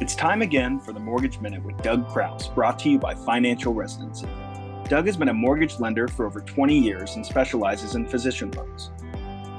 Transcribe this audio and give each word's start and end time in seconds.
It's 0.00 0.16
time 0.16 0.42
again 0.42 0.80
for 0.80 0.92
the 0.92 0.98
Mortgage 0.98 1.38
Minute 1.38 1.62
with 1.62 1.80
Doug 1.80 2.08
Crouse, 2.08 2.48
brought 2.48 2.80
to 2.80 2.90
you 2.90 2.98
by 2.98 3.14
Financial 3.14 3.72
Residency. 3.72 4.26
Doug 4.88 5.06
has 5.06 5.16
been 5.16 5.28
a 5.28 5.34
mortgage 5.34 5.78
lender 5.78 6.08
for 6.08 6.26
over 6.26 6.40
20 6.40 6.76
years 6.76 7.14
and 7.14 7.24
specializes 7.24 7.94
in 7.94 8.04
physician 8.04 8.50
loans. 8.50 8.90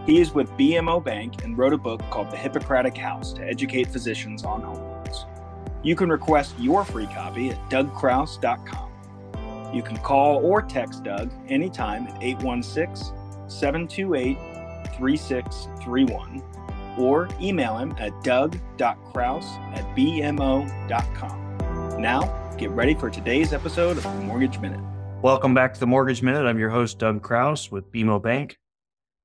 He 0.05 0.19
is 0.19 0.33
with 0.33 0.51
BMO 0.51 1.01
Bank 1.01 1.41
and 1.45 1.57
wrote 1.57 1.71
a 1.71 1.77
book 1.77 2.01
called 2.09 2.31
The 2.31 2.37
Hippocratic 2.37 2.97
House 2.97 3.31
to 3.33 3.43
educate 3.47 3.87
physicians 3.87 4.43
on 4.43 4.61
home 4.61 4.75
loans. 4.75 5.25
You 5.83 5.95
can 5.95 6.09
request 6.09 6.53
your 6.59 6.83
free 6.83 7.07
copy 7.07 7.51
at 7.51 7.69
dougcrouse.com. 7.69 8.91
You 9.73 9.83
can 9.83 9.95
call 9.97 10.45
or 10.45 10.61
text 10.61 11.05
Doug 11.05 11.31
anytime 11.47 12.07
at 12.07 12.21
816 12.21 13.15
728 13.47 14.37
3631 14.97 16.43
or 16.97 17.27
email 17.41 17.77
him 17.77 17.95
at 17.99 18.23
doug.crouse 18.23 19.45
at 19.73 19.83
bmo.com. 19.95 22.01
Now, 22.01 22.55
get 22.57 22.69
ready 22.71 22.93
for 22.93 23.09
today's 23.09 23.53
episode 23.53 23.97
of 23.97 24.23
Mortgage 24.23 24.59
Minute. 24.59 24.81
Welcome 25.21 25.53
back 25.53 25.73
to 25.73 25.79
the 25.79 25.87
Mortgage 25.87 26.21
Minute. 26.21 26.45
I'm 26.45 26.59
your 26.59 26.69
host, 26.69 26.99
Doug 26.99 27.21
Crouse 27.21 27.71
with 27.71 27.91
BMO 27.91 28.21
Bank. 28.21 28.57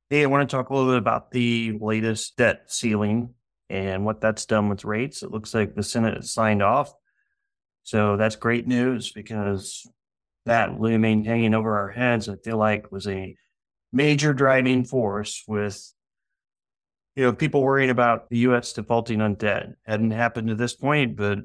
Hey, 0.09 0.23
I 0.23 0.27
want 0.27 0.49
to 0.49 0.57
talk 0.57 0.71
a 0.71 0.75
little 0.75 0.91
bit 0.91 0.99
about 0.99 1.31
the 1.31 1.79
latest 1.81 2.37
debt 2.37 2.65
ceiling 2.69 3.35
and 3.69 4.05
what 4.05 4.21
that's 4.21 4.47
done 4.47 4.69
with 4.69 4.85
rates. 4.85 5.23
It 5.23 5.31
looks 5.31 5.55
like 5.55 5.75
the 5.75 5.83
Senate 5.83 6.17
has 6.17 6.33
signed 6.33 6.63
off. 6.63 6.93
So 7.83 8.17
that's 8.17 8.37
great 8.37 8.67
news 8.67 9.13
because 9.13 9.87
that 10.47 10.81
looming 10.81 11.25
hanging 11.25 11.55
over 11.55 11.79
our 11.79 11.91
heads, 11.91 12.29
I 12.29 12.37
feel 12.37 12.57
like 12.57 12.91
was 12.91 13.07
a 13.07 13.37
major 13.93 14.33
driving 14.33 14.85
force 14.85 15.45
with 15.47 15.93
you 17.17 17.25
know, 17.25 17.33
people 17.33 17.63
worrying 17.63 17.91
about 17.91 18.29
the 18.31 18.39
U.S. 18.39 18.73
defaulting 18.73 19.21
on 19.21 19.35
debt. 19.35 19.71
Hadn't 19.85 20.13
happened 20.13 20.49
to 20.49 20.55
this 20.55 20.75
point, 20.75 21.17
but 21.17 21.39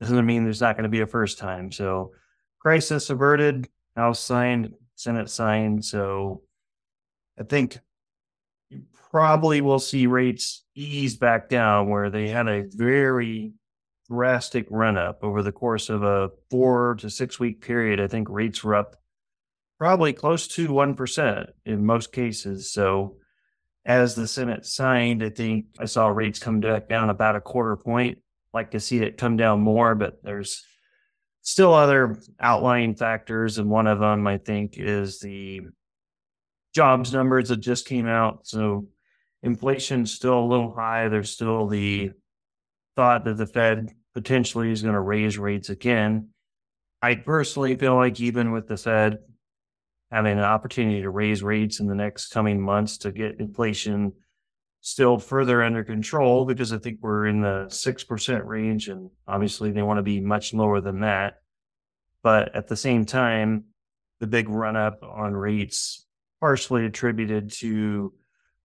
doesn't 0.00 0.26
mean 0.26 0.44
there's 0.44 0.60
not 0.60 0.76
going 0.76 0.84
to 0.84 0.88
be 0.88 1.00
a 1.00 1.06
first 1.06 1.38
time. 1.38 1.70
So, 1.70 2.12
crisis 2.58 3.10
averted, 3.10 3.68
House 3.94 4.20
signed, 4.20 4.74
Senate 4.94 5.30
signed. 5.30 5.84
So, 5.84 6.42
I 7.38 7.44
think 7.44 7.78
you 8.70 8.82
probably 9.10 9.60
will 9.60 9.78
see 9.78 10.06
rates 10.06 10.64
ease 10.74 11.16
back 11.16 11.48
down 11.48 11.88
where 11.88 12.10
they 12.10 12.28
had 12.28 12.48
a 12.48 12.64
very 12.68 13.52
drastic 14.08 14.66
run 14.70 14.96
up 14.96 15.18
over 15.22 15.42
the 15.42 15.52
course 15.52 15.88
of 15.88 16.02
a 16.02 16.30
four 16.50 16.96
to 17.00 17.10
six 17.10 17.38
week 17.38 17.60
period. 17.60 18.00
I 18.00 18.06
think 18.06 18.28
rates 18.30 18.64
were 18.64 18.74
up 18.74 18.96
probably 19.78 20.12
close 20.12 20.48
to 20.48 20.68
1% 20.68 21.46
in 21.66 21.84
most 21.84 22.12
cases. 22.12 22.72
So, 22.72 23.16
as 23.86 24.16
the 24.16 24.26
Senate 24.26 24.66
signed, 24.66 25.22
I 25.22 25.30
think 25.30 25.66
I 25.78 25.84
saw 25.84 26.08
rates 26.08 26.40
come 26.40 26.58
back 26.58 26.88
down 26.88 27.08
about 27.08 27.36
a 27.36 27.40
quarter 27.40 27.76
point. 27.76 28.18
Like 28.52 28.72
to 28.72 28.80
see 28.80 28.98
it 28.98 29.16
come 29.16 29.36
down 29.36 29.60
more, 29.60 29.94
but 29.94 30.22
there's 30.24 30.64
still 31.42 31.72
other 31.72 32.18
outlying 32.40 32.96
factors. 32.96 33.58
And 33.58 33.70
one 33.70 33.86
of 33.86 34.00
them, 34.00 34.26
I 34.26 34.38
think, 34.38 34.74
is 34.76 35.20
the 35.20 35.60
jobs 36.74 37.12
numbers 37.12 37.48
that 37.50 37.58
just 37.58 37.86
came 37.86 38.08
out. 38.08 38.46
So 38.46 38.88
inflation's 39.42 40.12
still 40.12 40.40
a 40.40 40.50
little 40.50 40.74
high. 40.74 41.08
There's 41.08 41.30
still 41.30 41.68
the 41.68 42.10
thought 42.96 43.24
that 43.24 43.36
the 43.36 43.46
Fed 43.46 43.92
potentially 44.14 44.72
is 44.72 44.82
going 44.82 44.94
to 44.94 45.00
raise 45.00 45.38
rates 45.38 45.68
again. 45.68 46.30
I 47.02 47.14
personally 47.14 47.76
feel 47.76 47.94
like 47.94 48.18
even 48.18 48.50
with 48.50 48.66
the 48.66 48.76
Fed 48.76 49.18
having 50.10 50.32
an 50.32 50.44
opportunity 50.44 51.02
to 51.02 51.10
raise 51.10 51.42
rates 51.42 51.80
in 51.80 51.86
the 51.86 51.94
next 51.94 52.28
coming 52.28 52.60
months 52.60 52.98
to 52.98 53.12
get 53.12 53.40
inflation 53.40 54.12
still 54.80 55.18
further 55.18 55.62
under 55.62 55.82
control 55.82 56.44
because 56.44 56.72
I 56.72 56.78
think 56.78 56.98
we're 57.00 57.26
in 57.26 57.40
the 57.40 57.66
6% 57.68 58.44
range 58.44 58.88
and 58.88 59.10
obviously 59.26 59.72
they 59.72 59.82
want 59.82 59.98
to 59.98 60.02
be 60.02 60.20
much 60.20 60.54
lower 60.54 60.80
than 60.80 61.00
that. 61.00 61.40
But 62.22 62.54
at 62.54 62.68
the 62.68 62.76
same 62.76 63.04
time, 63.04 63.64
the 64.20 64.28
big 64.28 64.48
run 64.48 64.76
up 64.76 65.00
on 65.02 65.34
rates 65.34 66.06
partially 66.40 66.86
attributed 66.86 67.50
to 67.50 68.12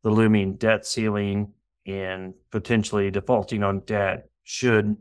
the 0.04 0.12
looming 0.12 0.58
debt 0.58 0.86
ceiling 0.86 1.54
and 1.88 2.34
potentially 2.52 3.10
defaulting 3.10 3.64
on 3.64 3.80
debt 3.82 4.30
should 4.44 4.96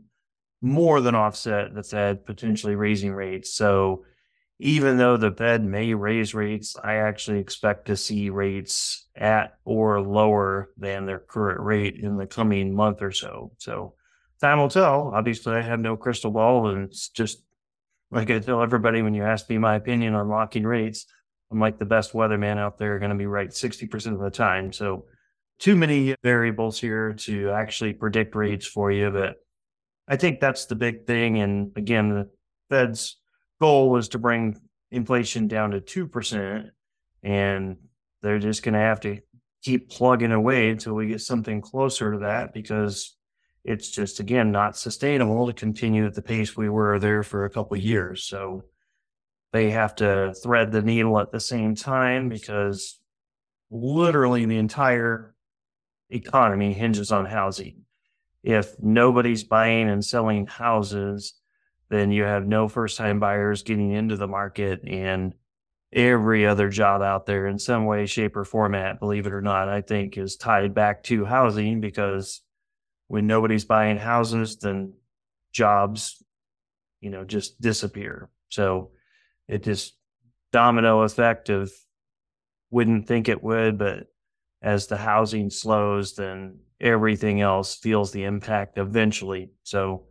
more 0.61 1.01
than 1.01 1.15
offset 1.15 1.73
the 1.73 1.83
Fed 1.83 2.25
potentially 2.25 2.75
raising 2.75 3.13
rates. 3.13 3.53
So 3.53 4.05
even 4.61 4.97
though 4.97 5.17
the 5.17 5.31
Fed 5.31 5.65
may 5.65 5.95
raise 5.95 6.35
rates, 6.35 6.75
I 6.83 6.97
actually 6.97 7.39
expect 7.39 7.87
to 7.87 7.97
see 7.97 8.29
rates 8.29 9.07
at 9.15 9.55
or 9.65 9.99
lower 9.99 10.69
than 10.77 11.07
their 11.07 11.17
current 11.17 11.61
rate 11.61 11.95
in 11.95 12.15
the 12.15 12.27
coming 12.27 12.71
month 12.71 13.01
or 13.01 13.11
so. 13.11 13.53
So 13.57 13.95
time 14.39 14.59
will 14.59 14.69
tell. 14.69 15.11
Obviously, 15.15 15.55
I 15.55 15.61
have 15.61 15.79
no 15.79 15.97
crystal 15.97 16.29
ball, 16.29 16.67
and 16.67 16.83
it's 16.83 17.09
just 17.09 17.43
like 18.11 18.29
I 18.29 18.37
tell 18.37 18.61
everybody 18.61 19.01
when 19.01 19.15
you 19.15 19.23
ask 19.23 19.49
me 19.49 19.57
my 19.57 19.75
opinion 19.75 20.13
on 20.13 20.29
locking 20.29 20.63
rates, 20.63 21.07
I'm 21.51 21.59
like 21.59 21.79
the 21.79 21.85
best 21.85 22.13
weatherman 22.13 22.59
out 22.59 22.77
there, 22.77 22.99
going 22.99 23.09
to 23.09 23.17
be 23.17 23.25
right 23.25 23.49
60% 23.49 24.13
of 24.13 24.19
the 24.19 24.29
time. 24.29 24.71
So 24.73 25.05
too 25.57 25.75
many 25.75 26.13
variables 26.21 26.79
here 26.79 27.13
to 27.13 27.49
actually 27.49 27.93
predict 27.93 28.35
rates 28.35 28.67
for 28.67 28.91
you, 28.91 29.09
but 29.09 29.37
I 30.07 30.17
think 30.17 30.39
that's 30.39 30.65
the 30.65 30.75
big 30.75 31.07
thing. 31.07 31.39
And 31.39 31.71
again, 31.75 32.09
the 32.09 32.29
Fed's 32.69 33.17
goal 33.61 33.89
was 33.89 34.09
to 34.09 34.19
bring 34.19 34.59
inflation 34.89 35.47
down 35.47 35.71
to 35.71 35.79
2%. 35.79 36.69
And 37.23 37.77
they're 38.21 38.39
just 38.39 38.63
going 38.63 38.73
to 38.73 38.79
have 38.79 38.99
to 39.01 39.19
keep 39.61 39.89
plugging 39.89 40.31
away 40.31 40.69
until 40.69 40.95
we 40.95 41.07
get 41.07 41.21
something 41.21 41.61
closer 41.61 42.11
to 42.11 42.19
that 42.19 42.53
because 42.53 43.15
it's 43.63 43.91
just, 43.91 44.19
again, 44.19 44.51
not 44.51 44.75
sustainable 44.75 45.45
to 45.45 45.53
continue 45.53 46.05
at 46.05 46.15
the 46.15 46.21
pace 46.21 46.57
we 46.57 46.67
were 46.67 46.97
there 46.97 47.21
for 47.21 47.45
a 47.45 47.49
couple 47.49 47.77
years. 47.77 48.23
So 48.23 48.63
they 49.53 49.69
have 49.69 49.95
to 49.97 50.33
thread 50.33 50.71
the 50.71 50.81
needle 50.81 51.19
at 51.19 51.31
the 51.31 51.39
same 51.39 51.75
time 51.75 52.27
because 52.27 52.99
literally 53.69 54.45
the 54.45 54.57
entire 54.57 55.35
economy 56.09 56.73
hinges 56.73 57.11
on 57.11 57.25
housing. 57.25 57.85
If 58.43 58.73
nobody's 58.81 59.43
buying 59.43 59.87
and 59.87 60.03
selling 60.03 60.47
houses, 60.47 61.35
then 61.91 62.09
you 62.11 62.23
have 62.23 62.47
no 62.47 62.69
first 62.69 62.97
time 62.97 63.19
buyers 63.19 63.63
getting 63.63 63.91
into 63.91 64.15
the 64.15 64.27
market 64.27 64.81
and 64.87 65.35
every 65.91 66.47
other 66.47 66.69
job 66.69 67.01
out 67.01 67.25
there 67.25 67.47
in 67.47 67.59
some 67.59 67.85
way, 67.85 68.05
shape, 68.05 68.37
or 68.37 68.45
format, 68.45 68.99
believe 68.99 69.27
it 69.27 69.33
or 69.33 69.41
not, 69.41 69.67
I 69.67 69.81
think 69.81 70.17
is 70.17 70.37
tied 70.37 70.73
back 70.73 71.03
to 71.03 71.25
housing 71.25 71.81
because 71.81 72.41
when 73.09 73.27
nobody's 73.27 73.65
buying 73.65 73.97
houses, 73.97 74.55
then 74.55 74.93
jobs, 75.51 76.23
you 77.01 77.09
know, 77.09 77.25
just 77.25 77.59
disappear. 77.59 78.29
So 78.47 78.91
it 79.49 79.63
just 79.63 79.97
domino 80.53 81.01
effect 81.01 81.49
of 81.49 81.73
wouldn't 82.69 83.05
think 83.05 83.27
it 83.27 83.43
would, 83.43 83.77
but 83.77 84.07
as 84.61 84.87
the 84.87 84.95
housing 84.95 85.49
slows, 85.49 86.15
then 86.15 86.59
everything 86.79 87.41
else 87.41 87.75
feels 87.75 88.13
the 88.13 88.23
impact 88.23 88.77
eventually. 88.77 89.51
So 89.63 90.05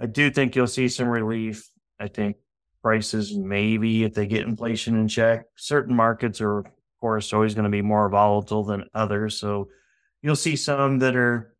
I 0.00 0.06
do 0.06 0.30
think 0.30 0.56
you'll 0.56 0.66
see 0.66 0.88
some 0.88 1.08
relief. 1.08 1.68
I 1.98 2.08
think 2.08 2.36
prices 2.82 3.36
maybe 3.36 4.04
if 4.04 4.14
they 4.14 4.26
get 4.26 4.46
inflation 4.46 4.98
in 4.98 5.08
check. 5.08 5.44
Certain 5.56 5.94
markets 5.94 6.40
are, 6.40 6.60
of 6.60 6.66
course, 7.00 7.32
always 7.32 7.54
going 7.54 7.64
to 7.64 7.70
be 7.70 7.82
more 7.82 8.08
volatile 8.08 8.64
than 8.64 8.88
others. 8.94 9.38
So 9.38 9.68
you'll 10.22 10.36
see 10.36 10.56
some 10.56 10.98
that 11.00 11.14
are 11.14 11.54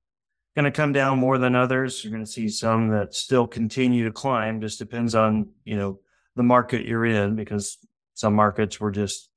going 0.57 0.65
to 0.65 0.71
come 0.71 0.93
down 0.93 1.19
more 1.19 1.39
than 1.39 1.55
others. 1.55 2.03
You're 2.03 2.13
going 2.13 2.25
to 2.25 2.31
see 2.31 2.49
some 2.49 2.89
that 2.89 3.15
still 3.15 3.47
continue 3.47 4.05
to 4.05 4.13
climb. 4.13 4.61
Just 4.61 4.79
depends 4.79 5.15
on 5.15 5.51
you 5.65 5.77
know 5.77 6.01
the 6.37 6.43
market 6.43 6.87
you're 6.87 7.05
in 7.05 7.37
because 7.37 7.79
some 8.15 8.35
markets 8.35 8.81
were 8.81 8.91
just 8.91 9.29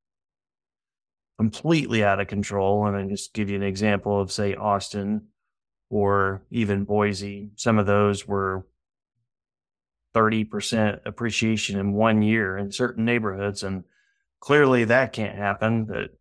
completely 1.38 2.04
out 2.04 2.20
of 2.20 2.28
control. 2.28 2.88
And 2.88 2.96
I 2.96 3.08
just 3.08 3.34
give 3.34 3.50
you 3.50 3.56
an 3.58 3.64
example 3.64 4.20
of 4.22 4.32
say 4.32 4.56
Austin 4.56 5.28
or 5.90 6.44
even 6.50 6.86
Boise. 6.86 7.52
Some 7.56 7.78
of 7.78 7.86
those 7.86 8.28
were 8.28 8.66
30% 10.14 11.00
appreciation 11.06 11.80
in 11.80 11.94
one 11.94 12.22
year 12.22 12.58
in 12.58 12.72
certain 12.72 13.06
neighborhoods. 13.06 13.64
And 13.64 13.84
clearly 14.40 14.86
that 14.86 15.14
can't 15.14 15.38
happen. 15.38 15.86
But 15.86 16.12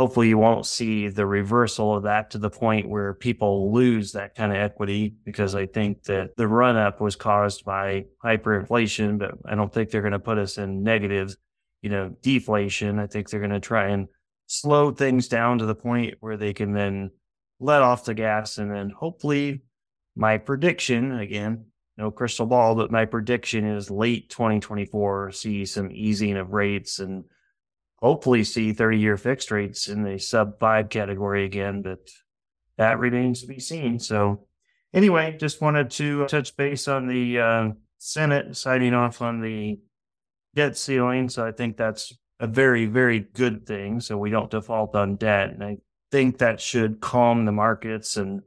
hopefully 0.00 0.28
you 0.28 0.38
won't 0.38 0.64
see 0.64 1.08
the 1.08 1.26
reversal 1.26 1.94
of 1.94 2.04
that 2.04 2.30
to 2.30 2.38
the 2.38 2.48
point 2.48 2.88
where 2.88 3.12
people 3.12 3.70
lose 3.72 4.12
that 4.12 4.34
kind 4.34 4.50
of 4.50 4.56
equity 4.56 5.14
because 5.24 5.54
I 5.54 5.66
think 5.66 6.04
that 6.04 6.36
the 6.36 6.48
run 6.48 6.76
up 6.76 7.02
was 7.02 7.16
caused 7.16 7.66
by 7.66 8.06
hyperinflation, 8.24 9.18
but 9.18 9.32
I 9.44 9.54
don't 9.54 9.70
think 9.70 9.90
they're 9.90 10.00
going 10.00 10.12
to 10.12 10.18
put 10.18 10.38
us 10.38 10.56
in 10.56 10.82
negative, 10.82 11.36
you 11.82 11.90
know, 11.90 12.14
deflation. 12.22 12.98
I 12.98 13.08
think 13.08 13.28
they're 13.28 13.40
going 13.40 13.50
to 13.50 13.60
try 13.60 13.88
and 13.88 14.08
slow 14.46 14.90
things 14.90 15.28
down 15.28 15.58
to 15.58 15.66
the 15.66 15.74
point 15.74 16.14
where 16.20 16.38
they 16.38 16.54
can 16.54 16.72
then 16.72 17.10
let 17.60 17.82
off 17.82 18.06
the 18.06 18.14
gas 18.14 18.56
and 18.56 18.74
then 18.74 18.90
hopefully 18.90 19.60
my 20.16 20.38
prediction 20.38 21.12
again 21.12 21.66
no 22.00 22.10
crystal 22.10 22.46
ball, 22.46 22.74
but 22.74 22.90
my 22.90 23.04
prediction 23.04 23.66
is 23.66 23.90
late 23.90 24.30
2024 24.30 25.32
see 25.32 25.64
some 25.64 25.90
easing 25.92 26.36
of 26.36 26.52
rates 26.52 26.98
and 26.98 27.24
hopefully 27.96 28.42
see 28.42 28.72
30 28.72 28.98
year 28.98 29.16
fixed 29.16 29.50
rates 29.50 29.88
in 29.88 30.02
the 30.02 30.18
sub 30.18 30.58
five 30.58 30.88
category 30.88 31.44
again. 31.44 31.82
But 31.82 32.08
that 32.78 32.98
remains 32.98 33.42
to 33.42 33.46
be 33.46 33.60
seen. 33.60 33.98
So 33.98 34.46
Anyway, 34.92 35.36
just 35.38 35.60
wanted 35.60 35.90
to 35.90 36.26
touch 36.26 36.56
base 36.56 36.88
on 36.88 37.06
the 37.06 37.38
uh, 37.38 37.68
Senate 37.98 38.56
signing 38.56 38.92
off 38.92 39.22
on 39.22 39.40
the 39.40 39.78
debt 40.54 40.76
ceiling. 40.76 41.28
So 41.28 41.46
I 41.46 41.52
think 41.52 41.76
that's 41.76 42.12
a 42.40 42.48
very, 42.48 42.86
very 42.86 43.20
good 43.20 43.66
thing. 43.66 44.00
So 44.00 44.18
we 44.18 44.30
don't 44.30 44.50
default 44.50 44.96
on 44.96 45.14
debt. 45.14 45.50
And 45.50 45.62
I 45.62 45.76
think 46.10 46.38
that 46.38 46.60
should 46.60 47.00
calm 47.00 47.44
the 47.44 47.52
markets 47.52 48.16
and 48.16 48.42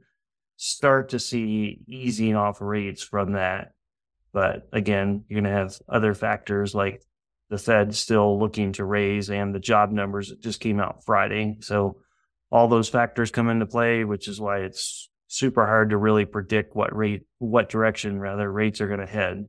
start 0.56 1.10
to 1.10 1.18
see 1.18 1.80
easing 1.86 2.36
off 2.36 2.60
rates 2.60 3.02
from 3.02 3.32
that. 3.32 3.72
But 4.32 4.68
again, 4.72 5.24
you're 5.28 5.40
going 5.40 5.52
to 5.52 5.58
have 5.58 5.78
other 5.88 6.14
factors 6.14 6.74
like 6.74 7.02
the 7.50 7.58
Fed 7.58 7.94
still 7.94 8.38
looking 8.38 8.72
to 8.72 8.84
raise 8.84 9.30
and 9.30 9.54
the 9.54 9.60
job 9.60 9.92
numbers 9.92 10.30
that 10.30 10.40
just 10.40 10.60
came 10.60 10.80
out 10.80 11.04
Friday. 11.04 11.58
So 11.60 11.98
all 12.50 12.68
those 12.68 12.88
factors 12.88 13.30
come 13.30 13.48
into 13.48 13.66
play, 13.66 14.04
which 14.04 14.28
is 14.28 14.40
why 14.40 14.58
it's 14.58 15.08
super 15.28 15.66
hard 15.66 15.90
to 15.90 15.96
really 15.96 16.24
predict 16.24 16.74
what 16.74 16.94
rate, 16.94 17.26
what 17.38 17.68
direction 17.68 18.18
rather 18.18 18.50
rates 18.50 18.80
are 18.80 18.88
going 18.88 19.00
to 19.00 19.06
head. 19.06 19.48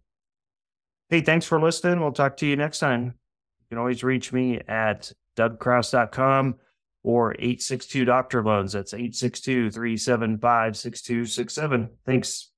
Hey, 1.10 1.22
thanks 1.22 1.46
for 1.46 1.60
listening. 1.60 2.00
We'll 2.00 2.12
talk 2.12 2.38
to 2.38 2.48
you 2.48 2.56
next 2.56 2.80
time. 2.80 3.06
You 3.06 3.66
can 3.70 3.78
always 3.78 4.04
reach 4.04 4.34
me 4.34 4.60
at 4.68 5.12
dougcrouse.com 5.38 6.56
or 7.06 7.34
862 7.34 8.04
Doctor 8.04 8.44
Loans. 8.44 8.74
That's 8.74 8.94
862 8.94 9.70
375 9.70 10.76
6267. 10.76 11.90
Thanks. 12.04 12.52